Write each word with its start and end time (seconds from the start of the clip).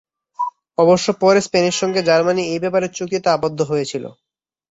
অবশ্য 0.77 1.07
পরে 1.21 1.39
স্পেনের 1.41 1.75
সঙ্গে 1.81 1.99
জার্মানি 2.03 2.43
এই 2.45 2.59
ব্যাপারে 2.63 2.87
চুক্তিতে 2.97 3.27
আবদ্ধ 3.31 3.59
হয়ে 3.61 3.85
ছিল। 3.85 4.03